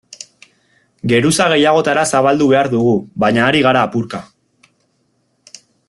Geruza 1.11 1.45
gehiagotara 1.53 2.05
zabaldu 2.13 2.47
behar 2.53 2.71
dugu, 2.73 2.95
baina 3.25 3.45
ari 3.51 3.63
gara 3.67 3.85
apurka. 3.91 4.23